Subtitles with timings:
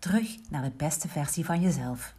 [0.00, 2.14] Terug naar de beste versie van jezelf.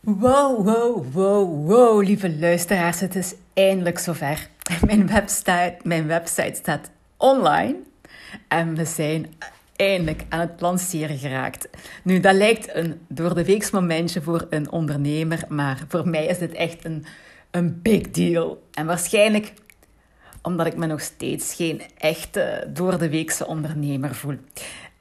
[0.00, 4.48] Wow, wow, wow, wow, lieve luisteraars, het is eindelijk zover.
[4.86, 7.76] Mijn website, mijn website staat online
[8.48, 9.34] en we zijn
[9.76, 11.68] eindelijk aan het lanceren geraakt.
[12.02, 16.38] Nu, dat lijkt een door de weeks momentje voor een ondernemer, maar voor mij is
[16.38, 17.04] dit echt een,
[17.50, 18.62] een big deal.
[18.72, 19.52] En waarschijnlijk
[20.44, 24.36] omdat ik me nog steeds geen echte door de weekse ondernemer voel.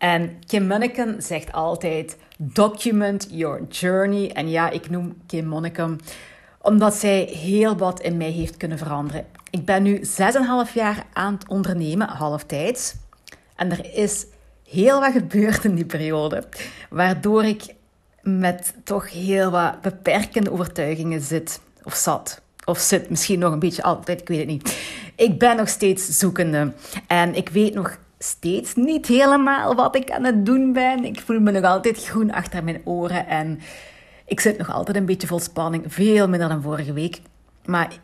[0.04, 4.32] En Kim Munneken zegt altijd: document your journey.
[4.32, 6.00] En ja, ik noem Kim Munneken
[6.62, 9.26] omdat zij heel wat in mij heeft kunnen veranderen.
[9.50, 12.96] Ik ben nu 6,5 jaar aan het ondernemen, halftijds.
[13.56, 14.26] En er is
[14.70, 16.44] heel wat gebeurd in die periode,
[16.90, 17.64] waardoor ik
[18.22, 22.42] met toch heel wat beperkende overtuigingen zit, of zat.
[22.66, 24.78] Of zit misschien nog een beetje altijd, ik weet het niet.
[25.16, 26.74] Ik ben nog steeds zoekende.
[27.08, 31.06] En ik weet nog steeds niet helemaal wat ik aan het doen ben.
[31.06, 33.28] Ik voel me nog altijd groen achter mijn oren.
[33.28, 33.60] En
[34.26, 35.84] ik zit nog altijd een beetje vol spanning.
[35.88, 37.22] Veel minder dan vorige week.
[37.66, 38.00] Maar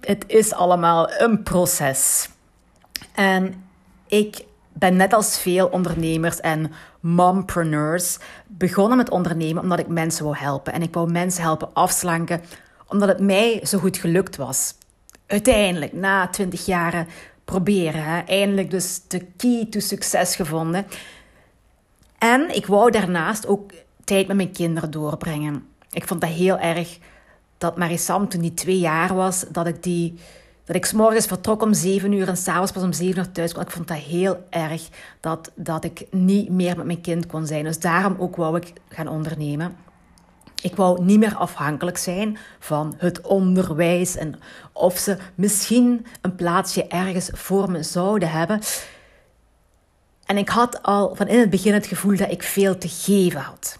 [0.00, 2.28] het is allemaal een proces.
[3.14, 3.64] En
[4.06, 10.36] ik ben net als veel ondernemers en mompreneurs begonnen met ondernemen omdat ik mensen wou
[10.36, 10.72] helpen.
[10.72, 12.40] En ik wou mensen helpen afslanken
[12.86, 14.74] omdat het mij zo goed gelukt was.
[15.26, 17.06] Uiteindelijk, na twintig jaren
[17.48, 20.86] proberen, eindelijk dus de key to succes gevonden.
[22.18, 23.72] En ik wou daarnaast ook
[24.04, 25.66] tijd met mijn kinderen doorbrengen.
[25.90, 26.98] Ik vond dat heel erg
[27.58, 30.18] dat Marisam, toen die twee jaar was, dat ik die...
[30.64, 33.52] Dat ik s morgens vertrok om zeven uur en s'avonds pas om zeven uur thuis
[33.52, 33.64] kwam.
[33.64, 34.88] Ik vond dat heel erg
[35.20, 37.64] dat, dat ik niet meer met mijn kind kon zijn.
[37.64, 39.76] Dus daarom ook wou ik gaan ondernemen.
[40.62, 44.40] Ik wou niet meer afhankelijk zijn van het onderwijs en
[44.72, 48.60] of ze misschien een plaatsje ergens voor me zouden hebben.
[50.24, 53.40] En ik had al van in het begin het gevoel dat ik veel te geven
[53.40, 53.78] had.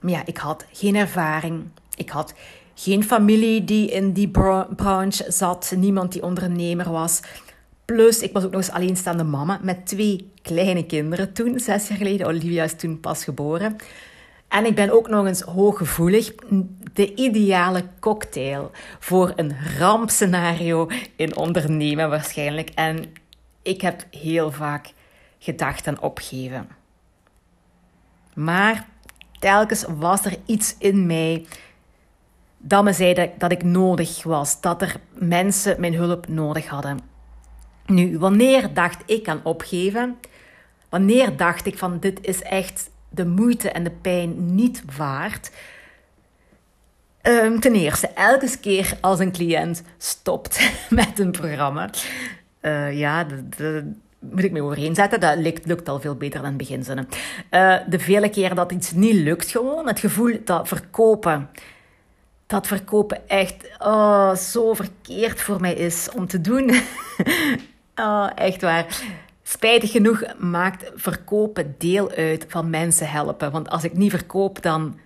[0.00, 1.64] Maar ja, ik had geen ervaring.
[1.96, 2.34] Ik had
[2.74, 4.30] geen familie die in die
[4.76, 5.72] branche zat.
[5.76, 7.20] Niemand die ondernemer was.
[7.84, 11.98] Plus, ik was ook nog eens alleenstaande mama met twee kleine kinderen toen, zes jaar
[11.98, 12.26] geleden.
[12.26, 13.76] Olivia is toen pas geboren.
[14.52, 16.32] En ik ben ook nog eens hooggevoelig.
[16.92, 22.70] De ideale cocktail voor een rampscenario in ondernemen waarschijnlijk.
[22.74, 23.04] En
[23.62, 24.92] ik heb heel vaak
[25.38, 26.68] gedacht aan opgeven.
[28.34, 28.86] Maar
[29.38, 31.46] telkens was er iets in mij
[32.58, 34.60] dat me zei dat, dat ik nodig was.
[34.60, 36.98] Dat er mensen mijn hulp nodig hadden.
[37.86, 40.16] Nu, wanneer dacht ik aan opgeven?
[40.88, 45.50] Wanneer dacht ik van dit is echt de moeite en de pijn niet waard.
[47.22, 51.90] Um, ten eerste, elke keer als een cliënt stopt met een programma,
[52.62, 55.20] uh, ja, de, moet ik me overheen zetten.
[55.20, 57.08] Dat lukt, lukt al veel beter dan beginzinnen.
[57.50, 61.48] Uh, de vele keren dat iets niet lukt, gewoon het gevoel dat verkopen,
[62.46, 66.70] dat verkopen echt oh, zo verkeerd voor mij is om te doen.
[67.94, 68.86] oh, echt waar.
[69.52, 73.50] Spijtig genoeg maakt verkopen deel uit van mensen helpen.
[73.50, 74.98] Want als ik niet verkoop, dan,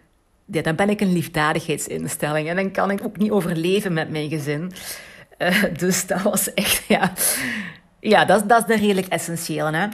[0.44, 2.48] dan ben ik een liefdadigheidsinstelling.
[2.48, 4.72] En dan kan ik ook niet overleven met mijn gezin.
[5.38, 7.12] Uh, dus dat was echt, ja...
[8.00, 9.72] Ja, dat, dat is dan redelijk essentieel.
[9.72, 9.86] Hè?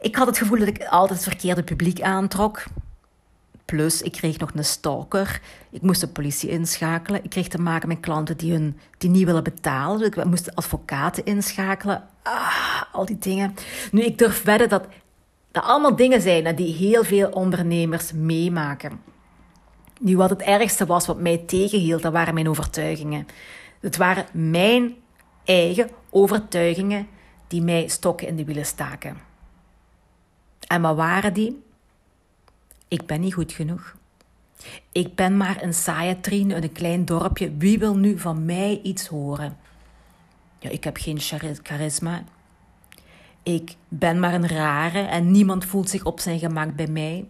[0.00, 2.64] Ik had het gevoel dat ik altijd het verkeerde publiek aantrok.
[3.66, 5.40] Plus, ik kreeg nog een stalker.
[5.70, 7.24] Ik moest de politie inschakelen.
[7.24, 9.98] Ik kreeg te maken met klanten die, hun, die niet willen betalen.
[9.98, 12.04] Dus ik moest advocaten inschakelen.
[12.22, 13.54] Ah, al die dingen.
[13.90, 14.86] Nu, ik durf wedden dat
[15.56, 19.00] dat allemaal dingen zijn die heel veel ondernemers meemaken.
[20.00, 23.26] Nu, wat het ergste was wat mij tegenhield, dat waren mijn overtuigingen.
[23.80, 24.94] Het waren mijn
[25.44, 27.08] eigen overtuigingen
[27.46, 29.16] die mij stokken in de wielen staken.
[30.66, 31.64] En wat waren die?
[32.88, 33.96] Ik ben niet goed genoeg.
[34.92, 37.56] Ik ben maar een saaie trien uit een klein dorpje.
[37.56, 39.56] Wie wil nu van mij iets horen?
[40.58, 41.18] Ja, ik heb geen
[41.62, 42.24] charisma.
[43.42, 47.26] Ik ben maar een rare en niemand voelt zich op zijn gemak bij mij.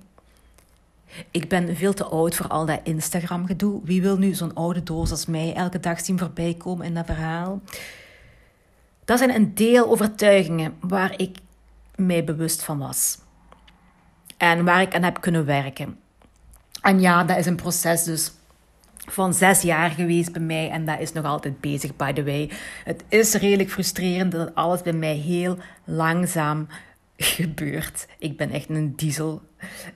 [1.30, 3.80] Ik ben veel te oud voor al dat Instagram-gedoe.
[3.84, 7.06] Wie wil nu zo'n oude doos als mij elke dag zien voorbij komen in dat
[7.06, 7.60] verhaal?
[9.04, 11.38] Dat zijn een deel overtuigingen waar ik
[11.96, 13.18] mij bewust van was.
[14.36, 15.98] En waar ik aan heb kunnen werken.
[16.80, 18.32] En ja, dat is een proces dus
[19.06, 22.50] van zes jaar geweest bij mij en dat is nog altijd bezig, by the way.
[22.84, 26.66] Het is redelijk frustrerend dat alles bij mij heel langzaam
[27.16, 28.06] gebeurt.
[28.18, 29.42] Ik ben echt een diesel.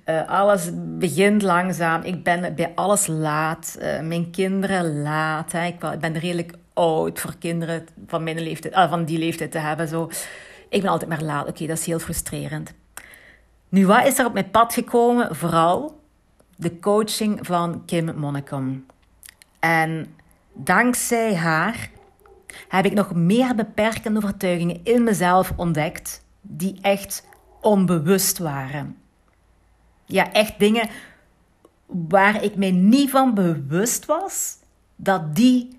[0.07, 2.03] Uh, alles begint langzaam.
[2.03, 3.77] Ik ben bij alles laat.
[3.81, 5.53] Uh, mijn kinderen laat.
[5.53, 9.89] Ik, ben redelijk oud voor kinderen van, mijn leeftijd, uh, van die leeftijd te hebben.
[9.89, 10.11] Zo.
[10.69, 11.49] Ik ben altijd maar laat.
[11.49, 12.73] Oké, dat is heel frustrerend.
[13.71, 15.37] Nu, wat is er op mijn pad gekomen?
[15.37, 16.01] Vooral
[16.57, 18.87] de coaching van Kim Monnekom.
[19.59, 20.15] En
[20.53, 21.91] dankzij haar
[22.69, 27.27] heb ik nog meer beperkende overtuigingen in mezelf ontdekt die echt
[27.61, 28.97] onbewust waren.
[30.05, 30.89] Ja, echt dingen
[31.87, 34.57] waar ik mij niet van bewust was
[34.97, 35.79] dat die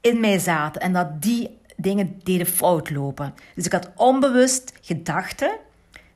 [0.00, 3.34] in mij zaten en dat die dingen deden fout lopen.
[3.54, 5.50] Dus ik had onbewust gedachten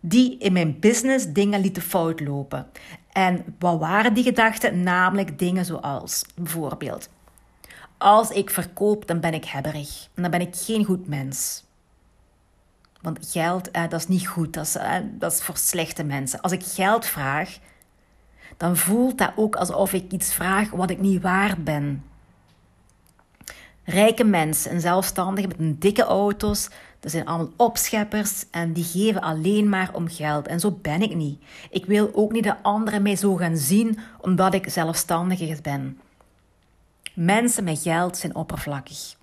[0.07, 2.67] die in mijn business dingen lieten fout lopen.
[3.13, 4.83] En wat waren die gedachten?
[4.83, 7.09] Namelijk dingen zoals bijvoorbeeld:
[7.99, 10.09] als ik verkoop, dan ben ik hebberig.
[10.15, 11.65] Dan ben ik geen goed mens.
[13.01, 14.53] Want geld, eh, dat is niet goed.
[14.53, 16.41] Dat is, eh, dat is voor slechte mensen.
[16.41, 17.59] Als ik geld vraag,
[18.57, 22.05] dan voelt dat ook alsof ik iets vraag wat ik niet waard ben.
[23.85, 26.69] Rijke mensen en zelfstandigen met een dikke auto's,
[27.05, 30.47] dat zijn allemaal opscheppers en die geven alleen maar om geld.
[30.47, 31.43] En zo ben ik niet.
[31.71, 36.01] Ik wil ook niet dat anderen mij zo gaan zien omdat ik zelfstandig ben.
[37.15, 39.17] Mensen met geld zijn oppervlakkig.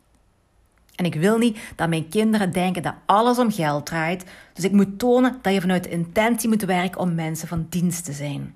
[0.96, 4.26] En ik wil niet dat mijn kinderen denken dat alles om geld draait.
[4.54, 8.14] Dus ik moet tonen dat je vanuit intentie moet werken om mensen van dienst te
[8.14, 8.56] zijn.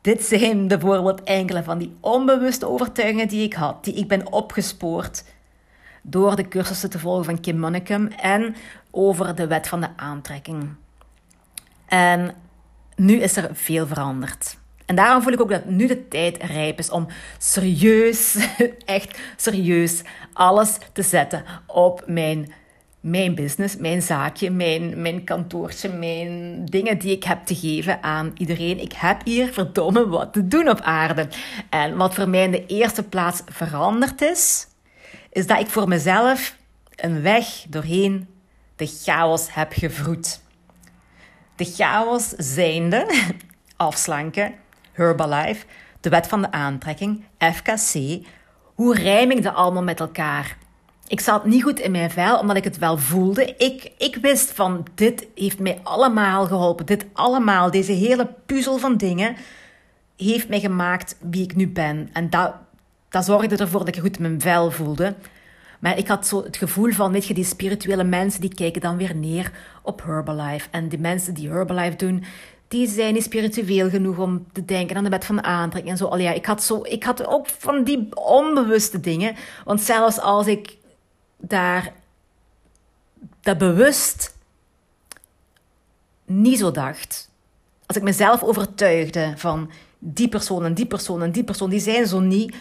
[0.00, 5.24] Dit zijn bijvoorbeeld enkele van die onbewuste overtuigingen die ik had, die ik ben opgespoord
[6.02, 8.54] door de cursussen te volgen van Kim Monnikum en
[8.90, 10.68] over de wet van de aantrekking.
[11.86, 12.34] En
[12.96, 14.56] nu is er veel veranderd.
[14.86, 17.06] En daarom voel ik ook dat nu de tijd rijp is om
[17.38, 18.48] serieus,
[18.84, 20.02] echt serieus,
[20.32, 22.52] alles te zetten op mijn,
[23.00, 28.32] mijn business, mijn zaakje, mijn, mijn kantoortje, mijn dingen die ik heb te geven aan
[28.36, 28.80] iedereen.
[28.80, 31.28] Ik heb hier verdomme wat te doen op aarde.
[31.70, 34.66] En wat voor mij in de eerste plaats veranderd is,
[35.32, 36.56] is dat ik voor mezelf
[36.96, 38.28] een weg doorheen
[38.76, 40.40] de chaos heb gevroed.
[41.56, 43.06] De chaos zijnde
[43.76, 44.54] afslanken,
[44.92, 45.66] Herbalife,
[46.00, 48.20] de wet van de aantrekking, FKC.
[48.74, 50.56] Hoe rijm ik dat allemaal met elkaar?
[51.06, 53.54] Ik zat niet goed in mijn vel, omdat ik het wel voelde.
[53.56, 56.86] Ik, ik wist van, dit heeft mij allemaal geholpen.
[56.86, 59.36] Dit allemaal, deze hele puzzel van dingen,
[60.16, 62.08] heeft mij gemaakt wie ik nu ben.
[62.12, 62.54] En dat,
[63.12, 65.14] dat zorgde ervoor dat ik goed mijn vel voelde.
[65.78, 68.96] Maar ik had zo het gevoel van, weet je, die spirituele mensen die kijken dan
[68.96, 70.68] weer neer op Herbalife.
[70.70, 72.24] En die mensen die Herbalife doen,
[72.68, 75.98] die zijn niet spiritueel genoeg om te denken aan de wet van de aantrekking en
[75.98, 76.06] zo.
[76.06, 79.34] Al ja, ik had, zo, ik had ook van die onbewuste dingen.
[79.64, 80.76] Want zelfs als ik
[81.38, 81.92] daar
[83.40, 84.36] dat bewust
[86.24, 87.30] niet zo dacht,
[87.86, 92.06] als ik mezelf overtuigde van die persoon en die persoon en die persoon, die zijn
[92.06, 92.54] zo niet,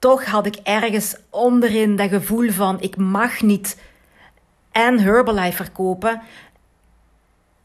[0.00, 3.80] toch had ik ergens onderin dat gevoel van ik mag niet
[4.72, 6.22] en Herbalife verkopen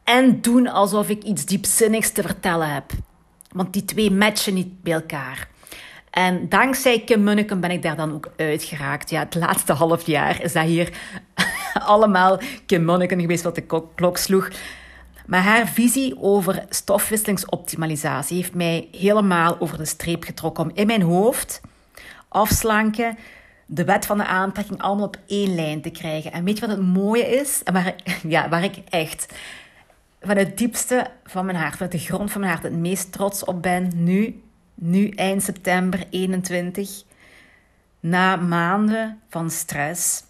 [0.04, 2.92] en doen alsof ik iets diepzinnigs te vertellen heb.
[3.52, 5.48] Want die twee matchen niet bij elkaar.
[6.10, 9.10] En dankzij Kim Munnekum ben ik daar dan ook uitgeraakt.
[9.10, 10.98] Ja, het laatste half jaar is dat hier
[11.74, 14.50] allemaal Kim Munnekum geweest wat de klok sloeg.
[15.26, 21.02] Maar haar visie over stofwisselingsoptimalisatie heeft mij helemaal over de streep getrokken om in mijn
[21.02, 21.62] hoofd
[22.36, 23.18] afslanken,
[23.66, 26.32] de wet van de aantrekking allemaal op één lijn te krijgen.
[26.32, 27.64] En weet je wat het mooie is?
[27.64, 27.96] En waar,
[28.28, 29.34] ja, waar ik echt
[30.22, 33.44] van het diepste van mijn hart, vanuit de grond van mijn hart, het meest trots
[33.44, 37.04] op ben nu, nu eind september 21,
[38.00, 40.24] na maanden van stress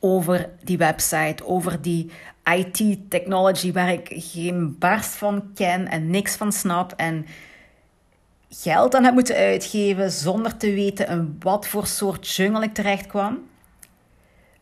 [0.00, 2.10] over die website, over die
[2.44, 7.26] IT-technology waar ik geen barst van ken en niks van snap en
[8.50, 13.06] geld aan heb moeten uitgeven zonder te weten in wat voor soort jungle ik terecht
[13.06, 13.48] kwam.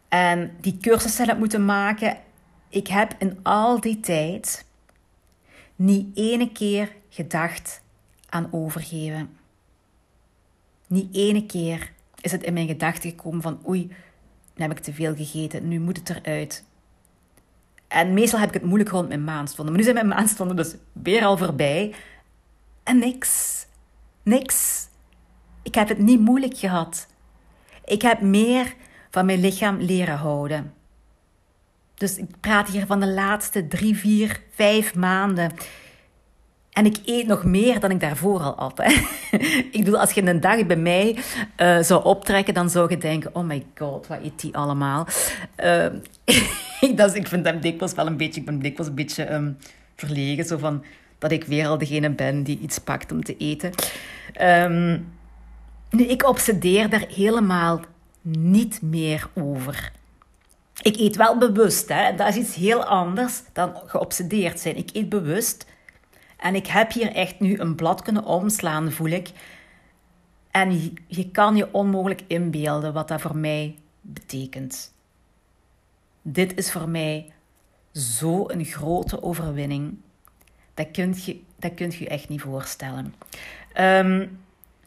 [0.09, 2.17] En die cursussen heb moeten maken
[2.69, 4.65] ik heb in al die tijd
[5.77, 7.83] niet ene keer gedacht
[8.29, 9.37] aan overgeven.
[10.87, 13.87] Niet ene keer is het in mijn gedachten gekomen van oei,
[14.55, 16.65] nu heb ik te veel gegeten, nu moet het eruit.
[17.89, 19.75] En meestal heb ik het moeilijk rond mijn maandstonden.
[19.75, 21.95] Maar nu zijn mijn maandstonden dus weer al voorbij.
[22.83, 23.67] En niks.
[24.29, 24.89] Niks.
[25.63, 27.07] Ik heb het niet moeilijk gehad.
[27.85, 28.75] Ik heb meer
[29.11, 30.73] van mijn lichaam leren houden.
[31.95, 35.53] Dus ik praat hier van de laatste drie, vier, vijf maanden.
[36.73, 38.73] En ik eet nog meer dan ik daarvoor al.
[38.75, 38.93] Hè.
[39.77, 41.19] ik bedoel, als je een dag bij mij
[41.57, 45.07] uh, zou optrekken, dan zou je denken: oh my god, wat eet die allemaal?
[45.65, 45.87] Uh,
[46.97, 49.57] dat is, ik vind hem dikwijls wel een beetje, ik ben dikwijls een beetje um,
[49.97, 50.45] verlegen.
[50.45, 50.85] Zo van
[51.19, 53.73] dat ik weer al degene ben die iets pakt om te eten.
[54.41, 55.13] Um,
[55.91, 57.81] nu, ik obsedeer daar helemaal
[58.23, 59.93] niet meer over.
[60.83, 62.15] Ik eet wel bewust, hè.
[62.15, 64.77] dat is iets heel anders dan geobsedeerd zijn.
[64.77, 65.67] Ik eet bewust.
[66.37, 69.31] En ik heb hier echt nu een blad kunnen omslaan, voel ik.
[70.51, 74.95] En je, kan je onmogelijk inbeelden wat dat voor mij betekent.
[76.23, 77.33] Dit is voor mij
[77.93, 79.99] zo'n grote overwinning.
[80.79, 83.15] Dat kunt je, dat kunt je echt niet voorstellen.
[83.81, 84.39] Um,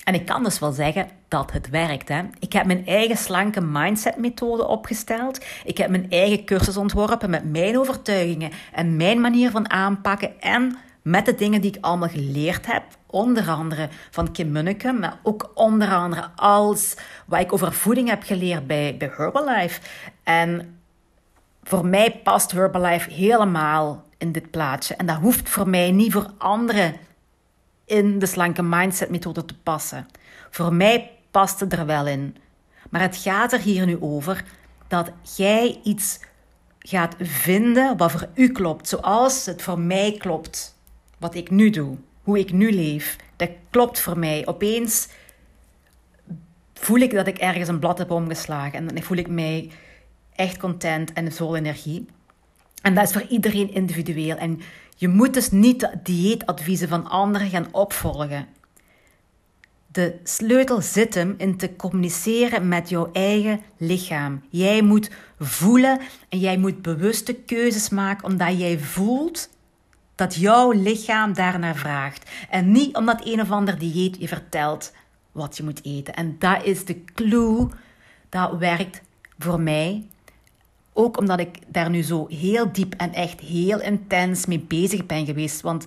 [0.03, 2.09] en ik kan dus wel zeggen dat het werkt.
[2.09, 2.21] Hè.
[2.39, 5.45] Ik heb mijn eigen slanke mindset methode opgesteld.
[5.63, 10.41] Ik heb mijn eigen cursus ontworpen met mijn overtuigingen en mijn manier van aanpakken.
[10.41, 12.83] En met de dingen die ik allemaal geleerd heb.
[13.05, 16.95] Onder andere van Kim Munneke, maar ook onder andere als
[17.25, 19.81] wat ik over voeding heb geleerd bij, bij Herbalife.
[20.23, 20.79] En
[21.63, 24.95] voor mij past Herbalife helemaal in dit plaatje.
[24.95, 26.95] En dat hoeft voor mij niet voor anderen
[27.85, 30.07] in de slanke mindset methode te passen.
[30.49, 32.37] Voor mij past het er wel in.
[32.89, 34.43] Maar het gaat er hier nu over
[34.87, 36.19] dat jij iets
[36.79, 40.75] gaat vinden wat voor u klopt, zoals het voor mij klopt.
[41.17, 44.47] Wat ik nu doe, hoe ik nu leef, dat klopt voor mij.
[44.47, 45.07] Opeens
[46.73, 49.71] voel ik dat ik ergens een blad heb omgeslagen en dan voel ik mij
[50.35, 52.05] echt content en vol energie.
[52.81, 54.35] En dat is voor iedereen individueel.
[54.37, 54.61] En
[54.97, 58.47] je moet dus niet de dieetadviezen van anderen gaan opvolgen.
[59.91, 64.41] De sleutel zit hem in te communiceren met jouw eigen lichaam.
[64.49, 65.09] Jij moet
[65.39, 69.49] voelen en jij moet bewuste keuzes maken omdat jij voelt
[70.15, 72.29] dat jouw lichaam daarnaar vraagt.
[72.49, 74.93] En niet omdat een of ander dieet je vertelt
[75.31, 76.13] wat je moet eten.
[76.13, 77.67] En dat is de clue
[78.29, 79.01] dat werkt
[79.37, 80.07] voor mij
[80.93, 85.25] ook omdat ik daar nu zo heel diep en echt heel intens mee bezig ben
[85.25, 85.61] geweest.
[85.61, 85.85] Want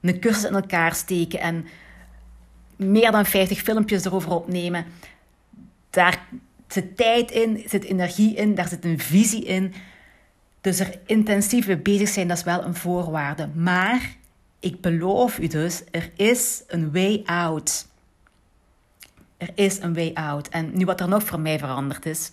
[0.00, 1.66] een cursus in elkaar steken en
[2.76, 4.84] meer dan 50 filmpjes erover opnemen.
[5.90, 6.26] Daar
[6.68, 9.74] zit tijd in, zit energie in, daar zit een visie in.
[10.60, 13.48] Dus er intensief mee bezig zijn, dat is wel een voorwaarde.
[13.54, 14.16] Maar
[14.60, 17.86] ik beloof u dus, er is een way out.
[19.36, 20.48] Er is een way out.
[20.48, 22.32] En nu wat er nog voor mij veranderd is,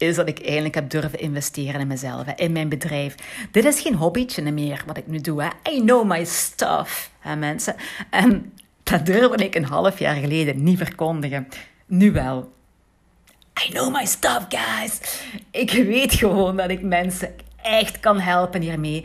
[0.00, 3.14] is dat ik eindelijk heb durven investeren in mezelf, in mijn bedrijf.
[3.50, 5.52] Dit is geen hobbytje meer wat ik nu doe.
[5.72, 7.74] I know my stuff, mensen.
[8.10, 8.52] En
[8.82, 11.48] dat durfde ik een half jaar geleden niet verkondigen.
[11.86, 12.52] Nu wel.
[13.66, 15.00] I know my stuff, guys.
[15.50, 19.04] Ik weet gewoon dat ik mensen echt kan helpen hiermee.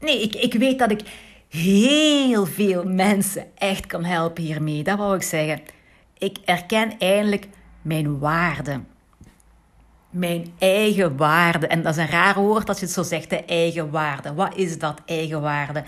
[0.00, 1.00] Nee, ik, ik weet dat ik
[1.48, 4.82] heel veel mensen echt kan helpen hiermee.
[4.82, 5.60] Dat wou ik zeggen.
[6.18, 7.48] Ik erken eindelijk
[7.82, 8.80] mijn waarde
[10.12, 11.66] mijn eigen waarde.
[11.66, 14.34] En dat is een raar woord als je het zo zegt, de eigen waarde.
[14.34, 15.84] Wat is dat eigen waarde?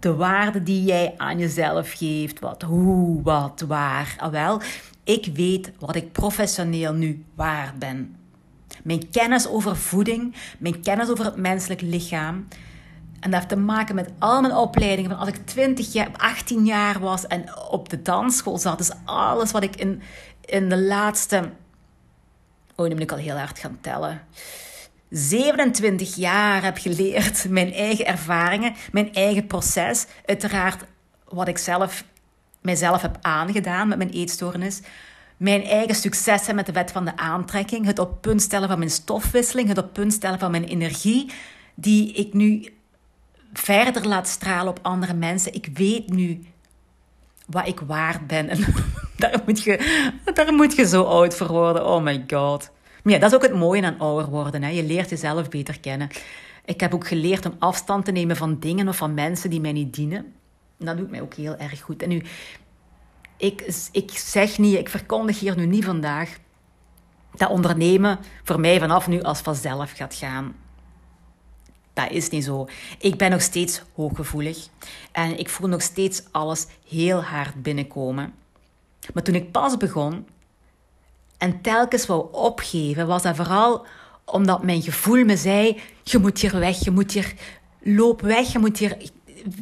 [0.00, 2.40] De waarde die jij aan jezelf geeft.
[2.40, 4.14] Wat, hoe, wat, waar.
[4.18, 4.60] Ah, wel,
[5.04, 8.16] ik weet wat ik professioneel nu waard ben.
[8.82, 12.46] Mijn kennis over voeding, mijn kennis over het menselijk lichaam.
[13.20, 15.10] En dat heeft te maken met al mijn opleidingen.
[15.10, 18.78] Van als ik 20 jaar, 18 jaar was en op de dansschool zat.
[18.78, 20.02] Dus alles wat ik in,
[20.44, 21.50] in de laatste
[22.80, 24.20] oh, nu moet ik al heel hard gaan tellen.
[25.10, 30.06] 27 jaar heb geleerd, mijn eigen ervaringen, mijn eigen proces.
[30.24, 30.84] Uiteraard
[31.28, 32.04] wat ik zelf,
[32.60, 34.80] mijzelf heb aangedaan met mijn eetstoornis.
[35.36, 37.86] Mijn eigen successen met de wet van de aantrekking.
[37.86, 39.68] Het op punt stellen van mijn stofwisseling.
[39.68, 41.30] Het op punt stellen van mijn energie.
[41.74, 42.68] Die ik nu
[43.52, 45.54] verder laat stralen op andere mensen.
[45.54, 46.40] Ik weet nu
[47.46, 48.48] wat ik waard ben.
[48.48, 48.58] En
[49.20, 51.86] daar moet je, daar moet je zo oud voor worden.
[51.86, 52.70] Oh my god.
[53.02, 54.62] Maar ja, dat is ook het mooie aan ouder worden.
[54.62, 54.68] Hè.
[54.68, 56.08] Je leert jezelf beter kennen.
[56.64, 59.72] Ik heb ook geleerd om afstand te nemen van dingen of van mensen die mij
[59.72, 60.32] niet dienen.
[60.78, 62.02] dat doet mij ook heel erg goed.
[62.02, 62.22] En nu,
[63.36, 66.38] ik, ik zeg niet, ik verkondig hier nu niet vandaag
[67.34, 70.54] dat ondernemen voor mij vanaf nu als vanzelf gaat gaan.
[71.92, 72.68] Dat is niet zo.
[72.98, 74.68] Ik ben nog steeds hooggevoelig
[75.12, 78.34] en ik voel nog steeds alles heel hard binnenkomen.
[79.14, 80.26] Maar toen ik pas begon
[81.38, 83.86] en telkens wou opgeven, was dat vooral
[84.24, 87.34] omdat mijn gevoel me zei: je moet hier weg, je moet hier
[87.82, 88.96] loop weg, je moet hier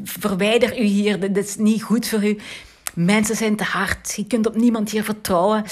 [0.04, 2.38] verwijder u hier, dit is niet goed voor u.
[2.94, 5.64] Mensen zijn te hard, je kunt op niemand hier vertrouwen.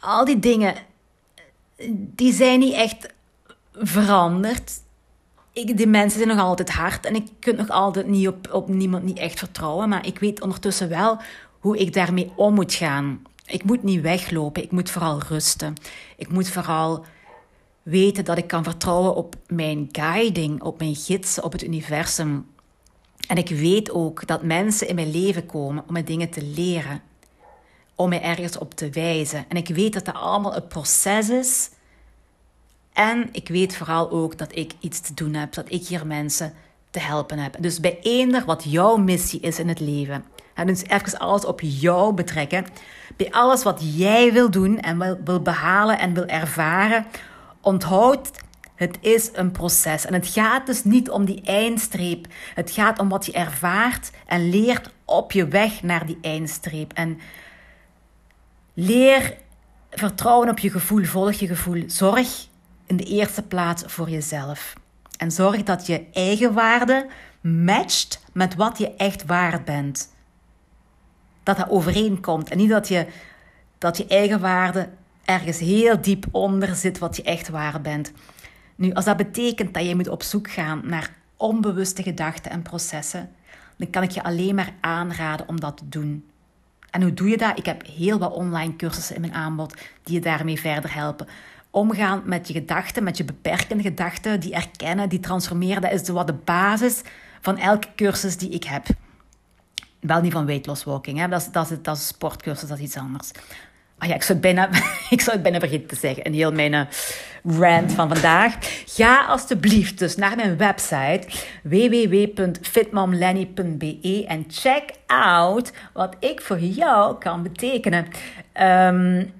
[0.00, 0.74] Al die dingen,
[1.92, 3.06] die zijn niet echt
[3.72, 4.72] veranderd.
[5.52, 8.68] Ik, die mensen zijn nog altijd hard en ik kan nog altijd niet op, op
[8.68, 9.88] niemand niet echt vertrouwen.
[9.88, 11.20] Maar ik weet ondertussen wel
[11.60, 13.22] hoe ik daarmee om moet gaan.
[13.46, 15.74] Ik moet niet weglopen, ik moet vooral rusten.
[16.16, 17.04] Ik moet vooral
[17.82, 22.46] weten dat ik kan vertrouwen op mijn guiding, op mijn gids, op het universum.
[23.28, 27.02] En ik weet ook dat mensen in mijn leven komen om mij dingen te leren,
[27.94, 29.44] om mij ergens op te wijzen.
[29.48, 31.70] En ik weet dat dat allemaal een proces is.
[32.92, 36.54] En ik weet vooral ook dat ik iets te doen heb, dat ik hier mensen
[36.90, 37.56] te helpen heb.
[37.60, 40.24] Dus bij eender wat jouw missie is in het leven,
[40.60, 42.66] en dus even alles op jou betrekken,
[43.16, 47.06] bij alles wat jij wil doen en wil, wil behalen en wil ervaren,
[47.60, 48.30] onthoud
[48.80, 50.06] het is een proces.
[50.06, 52.26] En het gaat dus niet om die eindstreep.
[52.54, 56.92] Het gaat om wat je ervaart en leert op je weg naar die eindstreep.
[56.92, 57.18] En
[58.74, 59.36] leer
[59.90, 61.82] vertrouwen op je gevoel, volg je gevoel.
[61.86, 62.46] Zorg
[62.86, 64.72] in de eerste plaats voor jezelf.
[65.18, 67.06] En zorg dat je eigen waarde
[67.40, 70.08] matcht met wat je echt waard bent.
[71.42, 72.50] Dat dat overeenkomt.
[72.50, 73.06] En niet dat je,
[73.78, 74.88] dat je eigen waarde
[75.24, 78.12] ergens heel diep onder zit wat je echt waard bent.
[78.76, 83.30] Nu, als dat betekent dat je moet op zoek gaan naar onbewuste gedachten en processen,
[83.76, 86.24] dan kan ik je alleen maar aanraden om dat te doen.
[86.90, 87.58] En hoe doe je dat?
[87.58, 91.26] Ik heb heel wat online cursussen in mijn aanbod die je daarmee verder helpen.
[91.70, 96.26] Omgaan met je gedachten, met je beperkende gedachten, die erkennen, die transformeren, dat is wat
[96.26, 97.02] de basis
[97.40, 98.86] van elke cursus die ik heb.
[100.00, 101.28] Wel niet van weight loss walking, hè?
[101.28, 103.30] Dat, is, dat, is, dat is sportcursus, dat is iets anders.
[103.98, 104.68] Ah ja, ik zou, het bijna,
[105.16, 106.26] ik zou het vergeten te zeggen.
[106.26, 106.80] Een heel mijn uh,
[107.58, 108.54] rant van vandaag.
[108.86, 111.26] Ga alstublieft dus naar mijn website
[111.62, 118.04] www.fitmomlenny.be en check out wat ik voor jou kan betekenen.
[118.04, 119.32] Um,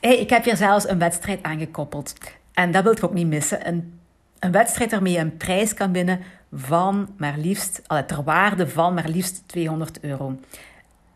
[0.00, 2.12] hey, ik heb hier zelfs een wedstrijd aangekoppeld.
[2.52, 3.68] En dat wil ik ook niet missen.
[3.68, 4.00] Een,
[4.38, 6.20] een wedstrijd waarmee je een prijs kan winnen
[6.52, 10.38] van maar liefst, ter waarde van maar liefst 200 euro.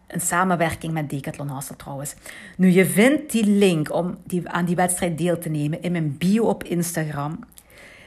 [0.06, 2.14] Een samenwerking met Decathlon Hassel trouwens.
[2.56, 6.18] Nu, je vindt die link om die, aan die wedstrijd deel te nemen in mijn
[6.18, 7.44] bio op Instagram.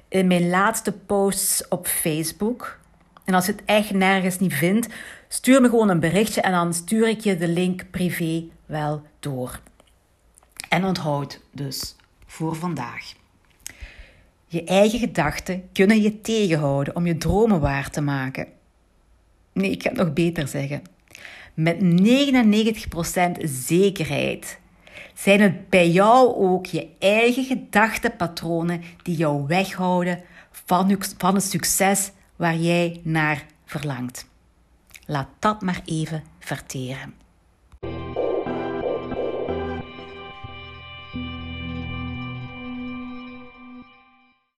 [0.07, 2.79] In mijn laatste posts op Facebook.
[3.23, 4.87] En als je het echt nergens niet vindt,
[5.27, 9.59] stuur me gewoon een berichtje en dan stuur ik je de link privé wel door.
[10.69, 11.95] En onthoud dus
[12.25, 13.13] voor vandaag.
[14.55, 18.47] Je eigen gedachten kunnen je tegenhouden om je dromen waar te maken.
[19.53, 20.81] Nee, ik ga het nog beter zeggen
[21.55, 24.59] met 99% zekerheid
[25.13, 32.11] zijn het bij jou ook je eigen gedachtenpatronen die jou weghouden van, van het succes
[32.35, 34.27] waar jij naar verlangt.
[35.05, 37.13] Laat dat maar even verteren.